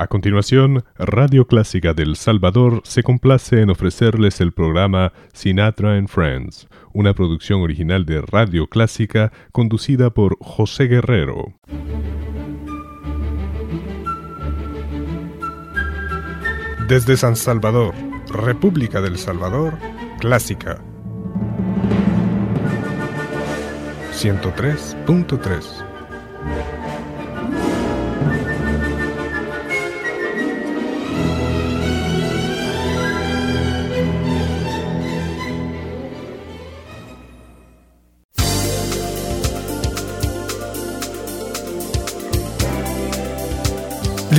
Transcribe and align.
A 0.00 0.06
continuación, 0.06 0.82
Radio 0.96 1.46
Clásica 1.46 1.92
del 1.92 2.16
Salvador 2.16 2.80
se 2.84 3.02
complace 3.02 3.60
en 3.60 3.68
ofrecerles 3.68 4.40
el 4.40 4.52
programa 4.52 5.12
Sinatra 5.34 5.98
and 5.98 6.08
Friends, 6.08 6.68
una 6.94 7.12
producción 7.12 7.60
original 7.60 8.06
de 8.06 8.22
Radio 8.22 8.66
Clásica 8.66 9.30
conducida 9.52 10.08
por 10.08 10.38
José 10.40 10.84
Guerrero. 10.84 11.52
Desde 16.88 17.18
San 17.18 17.36
Salvador, 17.36 17.92
República 18.32 19.02
del 19.02 19.18
Salvador, 19.18 19.74
Clásica 20.18 20.82
103.3 24.14 25.89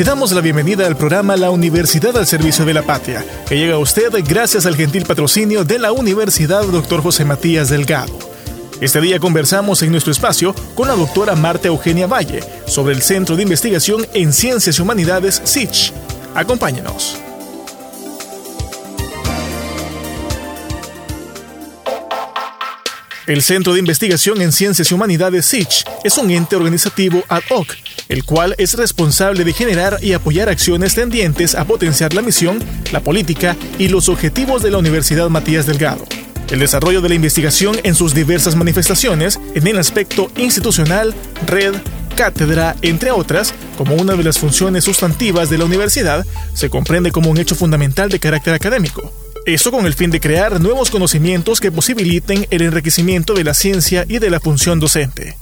Le 0.01 0.05
damos 0.05 0.31
la 0.31 0.41
bienvenida 0.41 0.87
al 0.87 0.97
programa 0.97 1.37
La 1.37 1.51
Universidad 1.51 2.17
al 2.17 2.25
Servicio 2.25 2.65
de 2.65 2.73
la 2.73 2.81
Patria, 2.81 3.23
que 3.47 3.55
llega 3.55 3.75
a 3.75 3.77
usted 3.77 4.11
gracias 4.27 4.65
al 4.65 4.75
gentil 4.75 5.05
patrocinio 5.05 5.63
de 5.63 5.77
la 5.77 5.91
Universidad 5.91 6.63
Dr. 6.63 7.03
José 7.03 7.23
Matías 7.23 7.69
Delgado. 7.69 8.11
Este 8.81 8.99
día 8.99 9.19
conversamos 9.19 9.83
en 9.83 9.91
nuestro 9.91 10.11
espacio 10.11 10.55
con 10.73 10.87
la 10.87 10.95
doctora 10.95 11.35
Marta 11.35 11.67
Eugenia 11.67 12.07
Valle 12.07 12.39
sobre 12.65 12.95
el 12.95 13.03
Centro 13.03 13.35
de 13.35 13.43
Investigación 13.43 14.07
en 14.15 14.33
Ciencias 14.33 14.79
y 14.79 14.81
Humanidades 14.81 15.39
SICH. 15.43 15.93
Acompáñenos. 16.33 17.19
El 23.27 23.43
Centro 23.43 23.73
de 23.73 23.79
Investigación 23.79 24.41
en 24.41 24.51
Ciencias 24.51 24.89
y 24.89 24.95
Humanidades 24.95 25.45
SICH 25.45 25.85
es 26.03 26.17
un 26.17 26.31
ente 26.31 26.55
organizativo 26.55 27.23
ad 27.29 27.43
hoc 27.51 27.67
el 28.09 28.23
cual 28.23 28.55
es 28.57 28.73
responsable 28.73 29.43
de 29.43 29.53
generar 29.53 29.97
y 30.01 30.13
apoyar 30.13 30.49
acciones 30.49 30.95
tendientes 30.95 31.55
a 31.55 31.65
potenciar 31.65 32.13
la 32.13 32.21
misión, 32.21 32.59
la 32.91 33.01
política 33.01 33.55
y 33.79 33.87
los 33.87 34.09
objetivos 34.09 34.61
de 34.61 34.71
la 34.71 34.77
Universidad 34.77 35.29
Matías 35.29 35.65
Delgado. 35.65 36.05
El 36.49 36.59
desarrollo 36.59 37.01
de 37.01 37.09
la 37.09 37.15
investigación 37.15 37.77
en 37.83 37.95
sus 37.95 38.13
diversas 38.13 38.55
manifestaciones, 38.55 39.39
en 39.55 39.67
el 39.67 39.77
aspecto 39.77 40.29
institucional, 40.35 41.13
red, 41.47 41.73
cátedra, 42.15 42.75
entre 42.81 43.11
otras, 43.11 43.53
como 43.77 43.95
una 43.95 44.15
de 44.15 44.23
las 44.23 44.37
funciones 44.37 44.83
sustantivas 44.83 45.49
de 45.49 45.57
la 45.57 45.65
universidad, 45.65 46.25
se 46.53 46.69
comprende 46.69 47.11
como 47.11 47.29
un 47.29 47.37
hecho 47.37 47.55
fundamental 47.55 48.09
de 48.09 48.19
carácter 48.19 48.53
académico. 48.53 49.13
Esto 49.45 49.71
con 49.71 49.85
el 49.85 49.93
fin 49.93 50.11
de 50.11 50.19
crear 50.19 50.59
nuevos 50.59 50.91
conocimientos 50.91 51.59
que 51.59 51.71
posibiliten 51.71 52.45
el 52.51 52.61
enriquecimiento 52.61 53.33
de 53.33 53.43
la 53.43 53.53
ciencia 53.53 54.05
y 54.07 54.19
de 54.19 54.29
la 54.29 54.39
función 54.39 54.79
docente. 54.79 55.40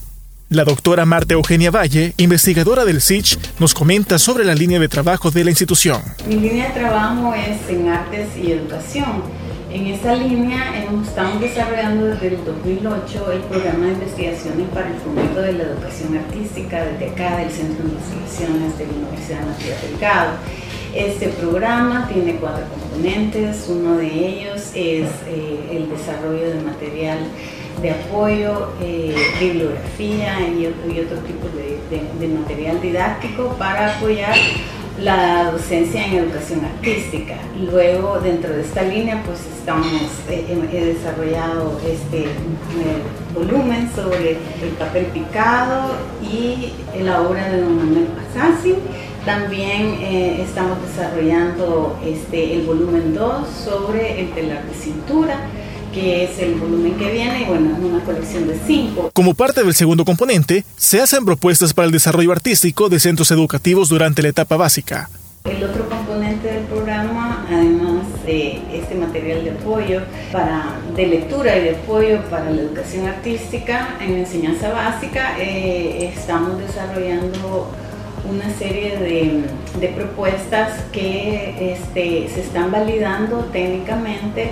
La 0.51 0.63
doctora 0.63 1.05
Marta 1.05 1.35
Eugenia 1.35 1.69
Valle, 1.69 2.15
investigadora 2.17 2.83
del 2.83 3.01
SICH, 3.01 3.59
nos 3.59 3.75
comenta 3.75 4.17
sobre 4.17 4.43
la 4.43 4.55
línea 4.55 4.79
de 4.79 4.87
trabajo 4.87 5.29
de 5.29 5.43
la 5.43 5.51
institución. 5.51 6.01
Mi 6.27 6.37
línea 6.37 6.69
de 6.69 6.79
trabajo 6.79 7.35
es 7.35 7.69
en 7.69 7.87
artes 7.87 8.29
y 8.35 8.53
educación. 8.53 9.21
En 9.71 9.85
esta 9.85 10.15
línea 10.15 10.73
estamos 11.05 11.39
desarrollando 11.39 12.07
desde 12.07 12.29
el 12.29 12.43
2008 12.43 13.31
el 13.31 13.41
programa 13.41 13.85
de 13.85 13.91
investigaciones 13.91 14.67
para 14.73 14.87
el 14.87 14.95
fomento 14.95 15.39
de 15.39 15.53
la 15.53 15.63
educación 15.65 16.17
artística 16.17 16.83
desde 16.83 17.11
acá 17.11 17.37
del 17.37 17.51
Centro 17.51 17.85
de 17.85 17.91
Investigaciones 17.91 18.75
de 18.79 18.87
la 18.87 18.93
Universidad 18.93 19.45
Matías 19.45 19.81
Delgado. 19.83 20.31
Este 20.95 21.27
programa 21.27 22.09
tiene 22.11 22.37
cuatro 22.37 22.65
componentes, 22.69 23.67
uno 23.69 23.97
de 23.97 24.07
ellos 24.07 24.71
es 24.73 25.07
eh, 25.27 25.59
el 25.73 25.87
desarrollo 25.89 26.49
de 26.49 26.61
material 26.63 27.19
de 27.81 27.91
apoyo, 27.91 28.69
eh, 28.81 29.15
bibliografía 29.39 30.39
y, 30.49 30.65
otro 30.67 31.17
tipo 31.19 31.47
de, 31.55 32.27
material 32.27 32.81
didáctico 32.81 33.55
para 33.57 33.95
apoyar 33.95 34.35
la 35.01 35.51
docencia 35.51 36.05
en 36.05 36.13
educación 36.15 36.65
artística. 36.65 37.35
Luego, 37.71 38.19
dentro 38.19 38.53
de 38.53 38.61
esta 38.61 38.81
línea, 38.81 39.21
pues 39.25 39.39
estamos, 39.57 39.87
eh, 40.29 40.57
he 40.73 40.85
desarrollado 40.85 41.79
este 41.85 42.23
eh, 42.23 42.27
volumen 43.33 43.89
sobre 43.95 44.31
el 44.31 44.69
papel 44.77 45.05
picado 45.05 45.95
y 46.21 46.73
la 47.01 47.21
obra 47.21 47.49
de 47.49 47.61
don 47.61 47.77
Manuel 47.77 48.07
Pasassi. 48.07 48.75
También 49.25 50.01
estamos 50.39 50.77
desarrollando 50.81 51.99
este, 52.03 52.55
el 52.55 52.61
volumen 52.63 53.13
2 53.13 53.47
sobre 53.47 54.21
el 54.21 54.31
telar 54.31 54.63
de 54.65 54.73
cintura 54.73 55.35
que 55.93 56.23
es 56.23 56.39
el 56.39 56.55
volumen 56.55 56.95
que 56.95 57.11
viene, 57.11 57.45
bueno, 57.47 57.75
es 57.75 57.83
una 57.83 58.03
colección 58.03 58.47
de 58.47 58.59
cinco. 58.65 59.11
Como 59.13 59.33
parte 59.33 59.63
del 59.63 59.73
segundo 59.73 60.05
componente, 60.05 60.63
se 60.77 61.01
hacen 61.01 61.25
propuestas 61.25 61.73
para 61.73 61.85
el 61.85 61.91
desarrollo 61.91 62.31
artístico 62.31 62.89
de 62.89 62.99
centros 62.99 63.31
educativos 63.31 63.89
durante 63.89 64.21
la 64.21 64.29
etapa 64.29 64.57
básica. 64.57 65.09
El 65.45 65.63
otro 65.63 65.87
componente 65.87 66.51
del 66.51 66.63
programa, 66.65 67.45
además 67.49 68.03
de 68.25 68.61
este 68.73 68.95
material 68.95 69.43
de 69.45 69.51
apoyo 69.51 70.01
para, 70.31 70.77
de 70.95 71.07
lectura 71.07 71.57
y 71.57 71.63
de 71.63 71.75
apoyo 71.77 72.21
para 72.29 72.51
la 72.51 72.61
educación 72.61 73.07
artística 73.07 73.95
en 74.01 74.17
enseñanza 74.17 74.69
básica, 74.71 75.39
eh, 75.39 76.11
estamos 76.13 76.59
desarrollando 76.59 77.71
una 78.29 78.53
serie 78.53 78.97
de, 78.97 79.43
de 79.79 79.87
propuestas 79.87 80.73
que 80.91 81.73
este, 81.73 82.29
se 82.33 82.41
están 82.41 82.69
validando 82.69 83.45
técnicamente 83.51 84.51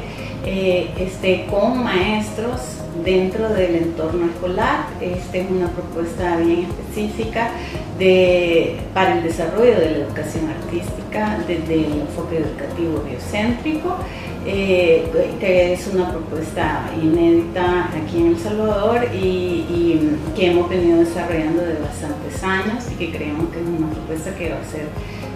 eh, 0.50 0.88
este, 0.98 1.46
con 1.48 1.84
maestros 1.84 2.62
dentro 3.04 3.50
del 3.50 3.76
entorno 3.76 4.28
escolar. 4.28 4.86
Esta 5.02 5.40
es 5.40 5.52
una 5.52 5.68
propuesta 5.68 6.38
bien 6.38 6.68
específica 6.70 7.52
de, 8.00 8.78
para 8.94 9.18
el 9.18 9.24
desarrollo 9.24 9.78
de 9.78 9.92
la 9.92 9.98
educación 10.06 10.50
artística 10.50 11.38
desde 11.46 11.74
el 11.74 12.02
enfoque 12.02 12.38
educativo 12.38 13.04
biocéntrico, 13.06 13.98
eh, 14.46 15.04
que 15.38 15.74
es 15.74 15.86
una 15.88 16.12
propuesta 16.12 16.92
inédita 17.02 17.90
aquí 17.94 18.22
en 18.22 18.28
El 18.28 18.40
Salvador 18.40 19.06
y, 19.14 19.98
que 20.34 20.52
hemos 20.52 20.70
venido 20.70 21.00
desarrollando 21.00 21.62
de 21.64 21.74
bastantes 21.80 22.42
años 22.42 22.86
y 22.92 22.96
que 22.96 23.18
creemos 23.18 23.50
que 23.50 23.60
es 23.60 23.68
una 23.68 23.90
propuesta 23.90 24.34
que 24.36 24.52
va 24.52 24.62
a 24.62 24.64
ser 24.64 24.88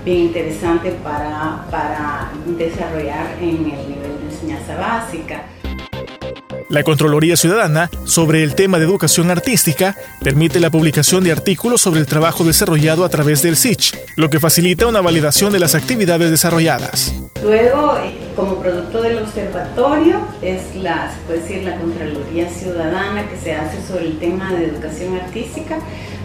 bien 0.06 0.20
interesante 0.28 0.92
para, 1.04 1.66
para 1.70 2.32
desarrollar 2.58 3.36
en 3.42 3.50
el 3.50 3.90
nivel 3.90 4.11
enseñanza 4.42 4.76
básica. 4.76 5.44
La 6.70 6.84
Contraloría 6.84 7.36
Ciudadana, 7.36 7.90
sobre 8.06 8.44
el 8.44 8.56
tema 8.56 8.78
de 8.78 8.86
educación 8.86 9.30
artística, 9.30 9.96
permite 10.24 10.60
la 10.60 10.70
publicación 10.70 11.24
de 11.24 11.32
artículos 11.32 11.82
sobre 11.82 12.00
el 12.00 12.06
trabajo 12.06 12.44
desarrollado 12.46 13.04
a 13.04 13.10
través 13.10 13.42
del 13.42 13.58
SICH, 13.58 13.96
lo 14.16 14.30
que 14.30 14.40
facilita 14.40 14.88
una 14.88 15.02
validación 15.02 15.52
de 15.52 15.60
las 15.60 15.76
actividades 15.76 16.32
desarrolladas. 16.32 17.14
Luego, 17.44 17.98
como 18.36 18.56
producto 18.58 19.02
del 19.02 19.20
observatorio, 19.20 20.22
es 20.42 20.76
la, 20.76 21.12
se 21.12 21.20
puede 21.28 21.42
decir, 21.42 21.64
la 21.64 21.76
Contraloría 21.78 22.50
Ciudadana 22.50 23.28
que 23.28 23.38
se 23.38 23.54
hace 23.54 23.86
sobre 23.86 24.06
el 24.06 24.20
tema 24.20 24.54
de 24.54 24.68
educación 24.68 25.16
artística, 25.18 25.78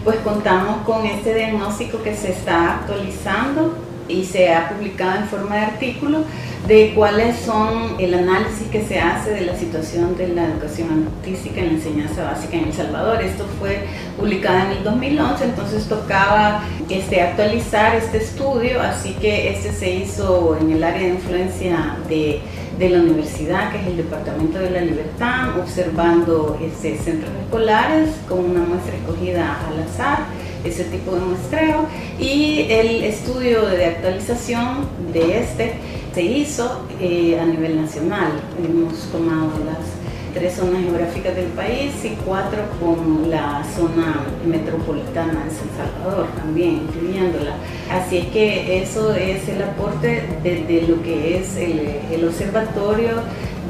pues 0.03 0.17
contamos 0.17 0.85
con 0.85 1.05
este 1.05 1.33
diagnóstico 1.33 2.01
que 2.01 2.15
se 2.15 2.31
está 2.31 2.75
actualizando 2.75 3.86
y 4.07 4.23
se 4.23 4.53
ha 4.53 4.69
publicado 4.69 5.21
en 5.21 5.27
forma 5.27 5.55
de 5.55 5.61
artículo 5.61 6.23
de 6.67 6.93
cuáles 6.93 7.37
son 7.39 7.95
el 7.97 8.13
análisis 8.13 8.67
que 8.67 8.83
se 8.83 8.99
hace 8.99 9.31
de 9.31 9.41
la 9.41 9.55
situación 9.55 10.17
de 10.17 10.27
la 10.29 10.45
educación 10.45 11.07
artística 11.15 11.61
en 11.61 11.67
la 11.67 11.73
enseñanza 11.73 12.23
básica 12.25 12.57
en 12.57 12.65
El 12.65 12.73
Salvador. 12.73 13.21
Esto 13.23 13.45
fue 13.57 13.85
publicado 14.17 14.71
en 14.71 14.77
el 14.77 14.83
2011, 14.83 15.45
entonces 15.45 15.87
tocaba 15.87 16.63
este, 16.89 17.21
actualizar 17.21 17.95
este 17.95 18.17
estudio, 18.17 18.81
así 18.81 19.13
que 19.13 19.53
este 19.53 19.71
se 19.71 19.91
hizo 19.91 20.57
en 20.59 20.71
el 20.71 20.83
área 20.83 21.03
de 21.03 21.09
influencia 21.09 21.97
de, 22.09 22.41
de 22.77 22.89
la 22.89 22.99
universidad, 22.99 23.71
que 23.71 23.79
es 23.79 23.87
el 23.87 23.97
Departamento 23.97 24.59
de 24.59 24.69
la 24.69 24.81
Libertad, 24.81 25.57
observando 25.57 26.59
este, 26.61 26.97
centros 26.97 27.31
escolares 27.45 28.09
con 28.27 28.39
una 28.39 28.59
muestra 28.61 28.93
escogida 28.93 29.57
al 29.67 29.83
azar 29.83 30.46
ese 30.67 30.85
tipo 30.85 31.15
de 31.15 31.21
muestreo 31.21 31.85
y 32.19 32.65
el 32.69 33.03
estudio 33.03 33.65
de 33.65 33.85
actualización 33.85 34.87
de 35.13 35.39
este 35.39 35.73
se 36.13 36.23
hizo 36.23 36.81
eh, 36.99 37.39
a 37.39 37.45
nivel 37.45 37.79
nacional. 37.79 38.31
Hemos 38.57 38.93
tomado 39.11 39.51
las 39.65 39.85
tres 40.33 40.55
zonas 40.55 40.81
geográficas 40.81 41.35
del 41.35 41.47
país 41.47 41.93
y 42.03 42.09
cuatro 42.25 42.59
con 42.79 43.29
la 43.29 43.63
zona 43.75 44.23
metropolitana 44.45 45.45
de 45.45 45.51
San 45.51 45.69
Salvador 45.77 46.27
también, 46.35 46.87
incluyéndola. 46.87 47.55
Así 47.91 48.17
es 48.17 48.27
que 48.27 48.81
eso 48.81 49.13
es 49.13 49.47
el 49.47 49.61
aporte 49.61 50.23
de, 50.43 50.85
lo 50.87 51.01
que 51.03 51.37
es 51.37 51.55
el, 51.55 51.87
el 52.11 52.27
Observatorio 52.27 53.21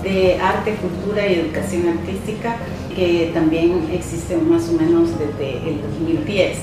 de 0.04 0.38
Arte, 0.40 0.76
Cultura 0.76 1.28
y 1.28 1.36
Educación 1.36 1.88
Artística 2.00 2.56
que 2.98 3.32
también 3.32 3.90
existe 3.94 4.36
más 4.38 4.68
o 4.70 4.72
menos 4.72 5.12
desde 5.20 5.70
el 5.70 5.80
2010. 5.84 6.58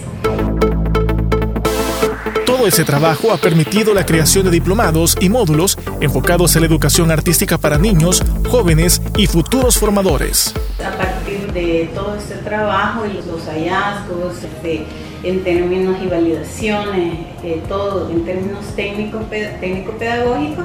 Todo 2.44 2.66
ese 2.66 2.82
trabajo 2.84 3.32
ha 3.32 3.36
permitido 3.36 3.94
la 3.94 4.04
creación 4.04 4.44
de 4.44 4.50
diplomados 4.50 5.16
y 5.20 5.28
módulos 5.28 5.78
enfocados 6.00 6.56
en 6.56 6.62
la 6.62 6.66
educación 6.66 7.12
artística 7.12 7.56
para 7.56 7.78
niños, 7.78 8.20
jóvenes 8.48 9.00
y 9.16 9.28
futuros 9.28 9.78
formadores. 9.78 10.52
A 10.84 10.90
partir 10.98 11.52
de 11.52 11.88
todo 11.94 12.16
este 12.16 12.34
trabajo 12.38 13.06
y 13.06 13.12
los 13.30 13.44
hallazgos 13.46 14.42
este, 14.42 14.86
en 15.22 15.44
términos 15.44 15.98
y 16.02 16.08
validaciones, 16.08 17.14
eh, 17.44 17.62
todo 17.68 18.10
en 18.10 18.24
términos 18.24 18.64
técnico-pedagógicos, 18.74 20.64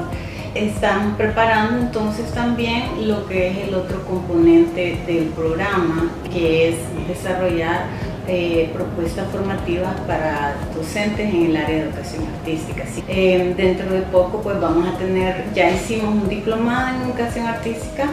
estamos 0.55 1.15
preparando 1.17 1.79
entonces 1.79 2.31
también 2.31 3.07
lo 3.07 3.27
que 3.27 3.49
es 3.49 3.57
el 3.67 3.75
otro 3.75 4.03
componente 4.05 4.99
del 5.05 5.25
programa, 5.27 6.09
que 6.31 6.69
es 6.69 6.75
desarrollar 7.07 7.85
eh, 8.27 8.69
propuestas 8.73 9.27
formativas 9.31 9.99
para 10.01 10.55
docentes 10.75 11.33
en 11.33 11.47
el 11.47 11.57
área 11.57 11.77
de 11.77 11.81
educación 11.83 12.25
artística. 12.27 12.83
Eh, 13.07 13.53
dentro 13.57 13.91
de 13.91 14.01
poco 14.03 14.41
pues 14.41 14.59
vamos 14.59 14.87
a 14.87 14.97
tener, 14.97 15.45
ya 15.53 15.71
hicimos 15.71 16.13
un 16.13 16.29
diplomado 16.29 16.95
en 16.95 17.09
educación 17.09 17.47
artística 17.47 18.05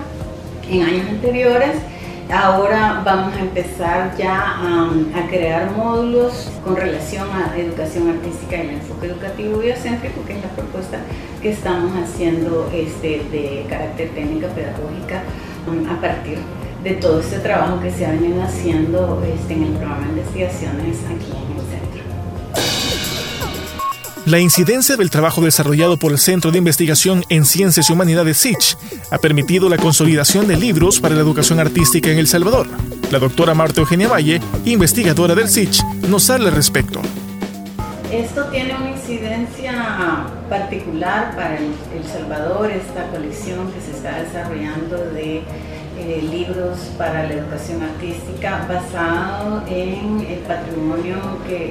en 0.71 0.83
años 0.83 1.09
anteriores, 1.09 1.77
ahora 2.33 3.03
vamos 3.05 3.35
a 3.37 3.41
empezar 3.41 4.17
ya 4.17 4.59
a 4.59 5.29
crear 5.29 5.71
módulos 5.71 6.51
con 6.65 6.77
relación 6.77 7.29
a 7.31 7.57
educación 7.57 8.09
artística 8.09 8.57
y 8.57 8.61
el 8.61 8.71
enfoque 8.71 9.07
educativo 9.07 9.59
biocéntrico, 9.59 10.25
que 10.25 10.33
es 10.33 10.43
la 10.43 10.49
propuesta 10.51 10.99
que 11.47 11.53
estamos 11.53 11.93
haciendo 11.97 12.69
este, 12.75 13.23
de 13.31 13.65
carácter 13.71 14.11
técnica 14.17 14.49
pedagógica 14.49 15.23
um, 15.69 15.89
a 15.89 16.01
partir 16.01 16.39
de 16.83 16.95
todo 16.95 17.21
este 17.21 17.39
trabajo 17.39 17.81
que 17.81 17.93
se 17.93 18.05
ha 18.05 18.11
venido 18.11 18.43
haciendo 18.43 19.23
este, 19.25 19.55
en 19.55 19.63
el 19.63 19.73
programa 19.75 20.07
de 20.07 20.09
investigaciones 20.09 20.97
aquí 21.05 21.31
en 21.31 21.53
el 21.53 21.63
centro. 21.71 22.03
La 24.25 24.41
incidencia 24.41 24.97
del 24.97 25.09
trabajo 25.09 25.41
desarrollado 25.41 25.97
por 25.97 26.11
el 26.11 26.19
Centro 26.19 26.51
de 26.51 26.59
Investigación 26.59 27.23
en 27.29 27.45
Ciencias 27.45 27.91
y 27.91 27.93
Humanidades 27.93 28.39
SICH 28.39 28.77
ha 29.13 29.19
permitido 29.19 29.69
la 29.69 29.77
consolidación 29.77 30.49
de 30.49 30.57
libros 30.57 30.99
para 30.99 31.15
la 31.15 31.21
educación 31.21 31.61
artística 31.61 32.11
en 32.11 32.19
El 32.19 32.27
Salvador. 32.27 32.67
La 33.13 33.21
doctora 33.21 33.55
Marta 33.55 33.83
Eugenia 33.83 34.09
Valle, 34.09 34.41
investigadora 34.65 35.37
del 35.37 35.49
SICH, 35.49 35.85
nos 36.09 36.29
habla 36.29 36.49
al 36.49 36.57
respecto. 36.57 37.01
Esto 38.13 38.45
tiene 38.45 38.73
una 38.77 38.91
incidencia 38.91 39.73
particular 40.49 41.35
para 41.35 41.57
El, 41.59 42.05
Salvador, 42.05 42.71
esta 42.71 43.09
colección 43.09 43.73
que 43.73 43.81
se 43.81 43.91
está 43.91 44.23
desarrollando 44.23 44.97
de 45.11 45.43
eh, 45.99 46.29
libros 46.31 46.93
para 46.97 47.25
la 47.25 47.33
educación 47.33 47.83
artística 47.83 48.65
basado 48.69 49.65
en 49.67 50.21
el 50.21 50.39
patrimonio 50.47 51.17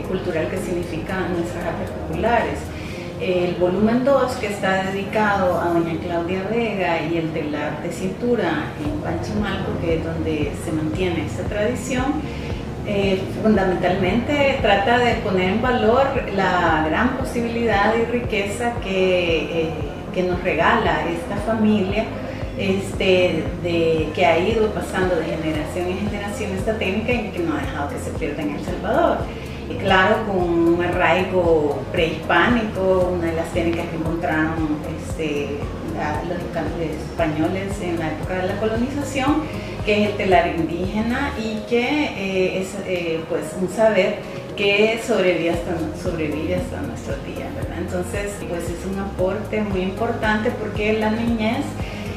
cultural 0.10 0.50
que 0.50 0.58
significa 0.58 1.20
nuestras 1.30 1.64
artes 1.64 1.90
populares. 1.90 2.60
El 3.22 3.56
volumen 3.56 4.04
2, 4.04 4.34
que 4.34 4.48
está 4.48 4.92
dedicado 4.92 5.58
a 5.58 5.70
doña 5.70 5.98
Claudia 6.04 6.44
Vega 6.52 7.02
y 7.02 7.18
el 7.18 7.32
telar 7.32 7.82
de 7.82 7.90
cintura 7.90 8.74
en 8.84 9.00
Panchimalco, 9.00 9.72
que 9.80 9.96
es 9.96 10.04
donde 10.04 10.52
se 10.66 10.72
mantiene 10.74 11.26
esta 11.26 11.44
tradición, 11.44 12.22
eh, 12.88 13.20
fundamentalmente 13.42 14.60
trata 14.62 15.00
de 15.00 15.16
poner 15.16 15.54
en 15.54 15.62
valor 15.62 16.08
la 16.36 16.86
gran 16.88 17.18
posibilidad 17.18 17.94
y 17.96 18.06
riqueza 18.12 18.74
que, 18.84 19.64
eh, 19.64 19.70
que 20.14 20.24
nos 20.24 20.42
regala 20.44 21.04
esta 21.10 21.36
familia 21.38 22.06
este, 22.58 23.44
de, 23.64 24.10
que 24.14 24.26
ha 24.26 24.38
ido 24.38 24.70
pasando 24.70 25.16
de 25.16 25.26
generación 25.26 25.88
en 25.88 26.10
generación 26.10 26.52
esta 26.52 26.78
técnica 26.78 27.12
y 27.12 27.30
que 27.32 27.40
no 27.40 27.56
ha 27.56 27.62
dejado 27.62 27.90
que 27.90 28.00
se 28.00 28.12
pierda 28.12 28.44
en 28.44 28.52
El 28.52 28.64
Salvador. 28.64 29.18
Y 29.70 29.76
claro, 29.76 30.18
con 30.28 30.38
un 30.38 30.84
arraigo 30.84 31.82
prehispánico, 31.92 33.14
una 33.18 33.28
de 33.28 33.34
las 33.34 33.52
técnicas 33.52 33.88
que 33.88 33.96
encontraron 33.96 34.78
este, 35.00 35.58
los 36.30 36.38
españoles 37.10 37.74
en 37.82 38.00
la 38.00 38.10
época 38.10 38.36
de 38.36 38.48
la 38.48 38.60
colonización, 38.60 39.44
que 39.86 40.04
es 40.04 40.10
el 40.10 40.18
telar 40.18 40.48
indígena 40.48 41.32
y 41.38 41.60
que 41.70 41.86
eh, 41.86 42.62
es 42.62 42.76
eh, 42.88 43.20
pues 43.30 43.44
un 43.62 43.70
saber 43.70 44.18
que 44.58 45.00
sobrevive 45.06 45.52
hasta, 45.52 45.76
sobrevive 46.02 46.56
hasta 46.56 46.82
nuestros 46.82 47.24
días, 47.26 47.54
¿verdad? 47.56 47.78
Entonces, 47.78 48.34
pues 48.50 48.64
es 48.64 48.86
un 48.86 49.00
aporte 49.00 49.62
muy 49.62 49.82
importante 49.82 50.50
porque 50.52 50.94
la 50.94 51.12
niñez 51.12 51.66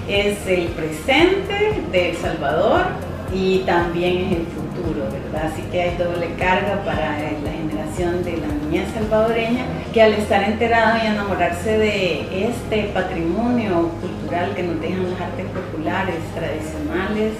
es 0.09 0.47
el 0.47 0.69
presente 0.69 1.83
de 1.93 2.11
El 2.11 2.17
Salvador 2.17 2.87
y 3.35 3.59
también 3.61 4.19
es 4.19 4.33
el 4.39 4.47
futuro, 4.47 5.05
¿verdad? 5.11 5.51
Así 5.53 5.63
que 5.71 5.83
hay 5.83 5.97
doble 5.97 6.29
carga 6.39 6.83
para 6.85 7.19
la 7.19 7.51
generación 7.51 8.25
de 8.25 8.39
la 8.39 8.47
niñez 8.47 8.89
salvadoreña 8.95 9.65
que 9.93 10.01
al 10.01 10.15
estar 10.15 10.43
enterado 10.45 10.97
y 11.03 11.07
enamorarse 11.07 11.77
de 11.77 12.49
este 12.49 12.85
patrimonio 12.95 13.91
cultural 14.01 14.55
que 14.55 14.63
nos 14.63 14.81
dejan 14.81 15.11
las 15.11 15.21
artes 15.21 15.47
populares 15.47 16.17
tradicionales, 16.35 17.33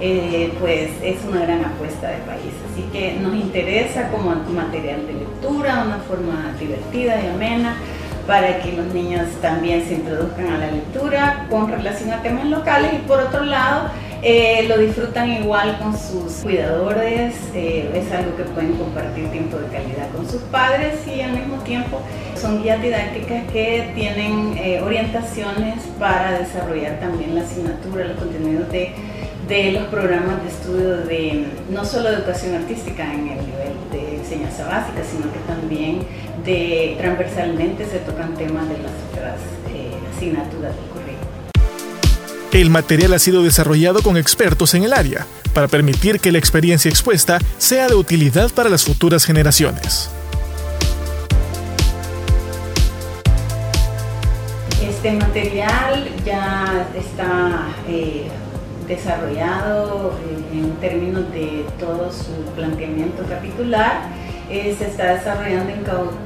eh, 0.00 0.52
pues 0.60 0.90
es 1.02 1.16
una 1.28 1.40
gran 1.40 1.64
apuesta 1.64 2.08
de 2.08 2.18
país. 2.18 2.52
Así 2.70 2.82
que 2.92 3.14
nos 3.20 3.34
interesa 3.34 4.08
como 4.10 4.30
material 4.30 5.06
de 5.06 5.14
lectura, 5.14 5.82
una 5.84 5.98
forma 5.98 6.54
divertida 6.58 7.20
y 7.20 7.26
amena 7.26 7.76
para 8.26 8.60
que 8.60 8.72
los 8.72 8.86
niños 8.94 9.26
también 9.40 9.84
se 9.88 9.94
introduzcan 9.94 10.52
a 10.52 10.58
la 10.58 10.70
lectura 10.70 11.46
con 11.50 11.68
relación 11.68 12.12
a 12.12 12.22
temas 12.22 12.46
locales 12.46 12.92
y 12.92 13.08
por 13.08 13.20
otro 13.20 13.42
lado 13.42 13.88
eh, 14.22 14.66
lo 14.68 14.76
disfrutan 14.76 15.30
igual 15.30 15.78
con 15.78 15.96
sus 15.98 16.42
cuidadores, 16.42 17.34
eh, 17.54 17.90
es 17.94 18.12
algo 18.12 18.36
que 18.36 18.42
pueden 18.44 18.74
compartir 18.74 19.30
tiempo 19.30 19.56
de 19.56 19.66
calidad 19.68 20.10
con 20.14 20.28
sus 20.28 20.42
padres 20.42 20.94
y 21.06 21.22
al 21.22 21.32
mismo 21.32 21.56
tiempo 21.62 22.00
son 22.36 22.62
guías 22.62 22.82
didácticas 22.82 23.50
que 23.50 23.90
tienen 23.94 24.82
orientaciones 24.84 25.82
para 25.98 26.38
desarrollar 26.38 27.00
también 27.00 27.34
la 27.34 27.42
asignatura, 27.42 28.04
los 28.04 28.18
contenidos 28.18 28.70
de, 28.70 28.92
de 29.48 29.72
los 29.72 29.84
programas 29.84 30.42
de 30.42 30.48
estudio 30.50 30.96
de 31.06 31.46
no 31.70 31.84
solo 31.84 32.10
educación 32.10 32.54
artística 32.54 33.02
en 33.02 33.28
el 33.28 33.38
nivel 33.46 33.72
de 33.90 34.16
enseñanza 34.16 34.66
básica, 34.66 35.00
sino 35.10 35.32
que 35.32 35.38
también 35.46 36.00
de 36.44 36.96
transversalmente 36.98 37.86
se 37.86 37.98
tocan 38.00 38.34
temas 38.34 38.68
de 38.68 38.76
las 38.78 38.92
otras 39.10 39.36
eh, 39.70 39.90
asignaturas 40.14 40.74
del 40.76 40.84
currículo. 40.92 41.28
El 42.52 42.70
material 42.70 43.14
ha 43.14 43.18
sido 43.18 43.42
desarrollado 43.42 44.02
con 44.02 44.18
expertos 44.18 44.74
en 44.74 44.84
el 44.84 44.92
área 44.92 45.26
para 45.54 45.66
permitir 45.66 46.20
que 46.20 46.30
la 46.30 46.38
experiencia 46.38 46.90
expuesta 46.90 47.38
sea 47.56 47.88
de 47.88 47.94
utilidad 47.94 48.50
para 48.50 48.68
las 48.68 48.84
futuras 48.84 49.24
generaciones. 49.24 50.10
Este 54.82 55.12
material 55.12 56.08
ya 56.24 56.86
está 56.94 57.68
eh, 57.88 58.28
desarrollado 58.88 60.12
en 60.52 60.72
términos 60.76 61.30
de 61.32 61.64
todo 61.78 62.10
su 62.10 62.32
planteamiento 62.56 63.22
capitular 63.28 64.08
eh, 64.50 64.74
se 64.78 64.86
está 64.86 65.12
desarrollando 65.12 65.70
en 65.70 65.84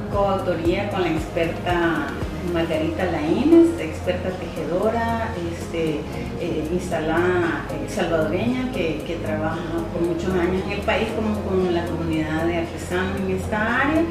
coautoría 0.09 0.89
con 0.89 1.01
la 1.01 1.09
experta 1.09 2.07
Margarita 2.53 3.03
Laínez, 3.05 3.77
experta 3.79 4.29
tejedora, 4.29 5.33
este, 5.51 5.99
eh, 6.39 6.67
instalada 6.71 7.65
eh, 7.69 7.89
salvadoreña, 7.89 8.71
que, 8.71 9.17
trabaja 9.25 9.59
por 9.91 10.01
muchos 10.01 10.33
años 10.33 10.63
en 10.65 10.71
el 10.71 10.81
país 10.81 11.09
como 11.15 11.37
con 11.41 11.73
la 11.73 11.85
comunidad 11.85 12.45
de 12.45 12.59
artesanos 12.59 13.19
en 13.19 13.35
esta 13.35 13.81
área 13.81 14.03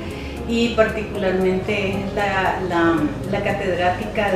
y 0.46 0.74
particularmente 0.74 1.90
es 1.90 2.14
la, 2.14 3.40
catedrática 3.42 4.32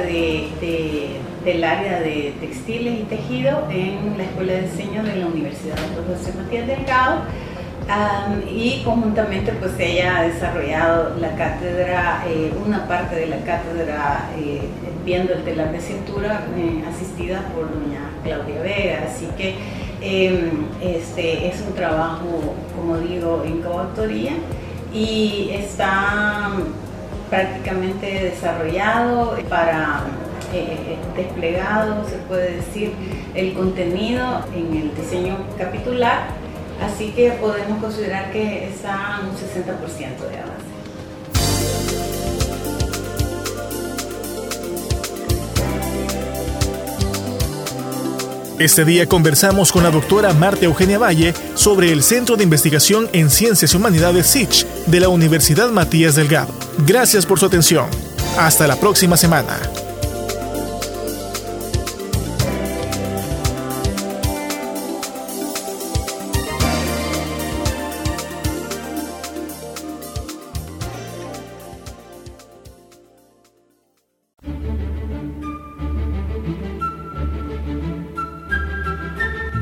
del 1.47 1.63
área 1.63 2.01
de 2.01 2.35
textiles 2.41 3.01
y 3.01 3.03
tejido 3.05 3.69
en 3.71 4.19
la 4.19 4.25
Escuela 4.25 4.53
de 4.55 4.63
Diseño 4.63 5.05
de 5.05 5.15
la 5.15 5.27
Universidad 5.27 5.77
de 5.77 6.15
José 6.15 6.33
Matías 6.37 6.67
Delgado. 6.67 7.23
Y 8.51 8.83
conjuntamente 8.85 9.53
pues 9.53 9.79
ella 9.79 10.19
ha 10.19 10.23
desarrollado 10.25 11.15
la 11.21 11.37
cátedra, 11.37 12.25
eh, 12.27 12.53
una 12.67 12.89
parte 12.89 13.15
de 13.15 13.27
la 13.29 13.37
cátedra 13.45 14.29
eh, 14.37 14.63
viendo 15.05 15.35
el 15.35 15.45
telar 15.45 15.71
de 15.71 15.81
cintura 15.81 16.45
eh, 16.57 16.83
asistida 16.93 17.43
por 17.55 17.71
doña 17.73 18.11
Claudia 18.25 18.61
Vega, 18.61 19.05
así 19.07 19.29
que 19.39 19.55
em, 20.01 20.67
este 20.83 21.47
es 21.47 21.61
un 21.61 21.77
trabajo, 21.77 22.57
como 22.75 22.99
digo, 22.99 23.45
en 23.47 23.63
coautoría 23.63 24.33
y 24.93 25.51
está 25.53 26.51
prácticamente 27.31 28.31
desarrollado 28.33 29.39
para 29.49 30.03
desplegado, 31.17 32.05
se 32.09 32.17
puede 32.29 32.57
decir, 32.57 32.93
el 33.35 33.55
contenido 33.55 34.45
en 34.55 34.77
el 34.77 34.95
diseño 34.95 35.39
capitular 35.59 36.47
Así 36.81 37.11
que 37.11 37.31
podemos 37.33 37.81
considerar 37.81 38.31
que 38.33 38.69
está 38.69 39.21
un 39.23 39.31
60% 39.31 40.29
de 40.29 40.39
avance. 40.39 40.67
Este 48.59 48.87
día 48.87 49.07
conversamos 49.07 49.71
con 49.71 49.83
la 49.83 49.91
doctora 49.91 50.33
Marta 50.33 50.65
Eugenia 50.65 50.99
Valle 50.99 51.35
sobre 51.55 51.93
el 51.93 52.03
Centro 52.03 52.37
de 52.37 52.45
Investigación 52.45 53.09
en 53.13 53.29
Ciencias 53.29 53.75
y 53.75 53.77
Humanidades 53.77 54.27
SICH 54.29 54.67
de 54.87 55.01
la 55.01 55.11
Universidad 55.11 55.69
Matías 55.69 56.15
Delgado 56.15 56.55
Gracias 56.87 57.27
por 57.27 57.39
su 57.39 57.47
atención. 57.47 57.87
Hasta 58.39 58.67
la 58.67 58.77
próxima 58.77 59.17
semana. 59.17 59.59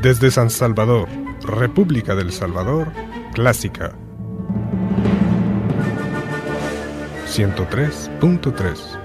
Desde 0.05 0.29
San 0.29 0.51
Salvador, 0.51 1.09
República 1.41 2.13
del 2.13 2.31
Salvador, 2.31 2.91
Clásica. 3.33 3.95
103.3 7.25 9.04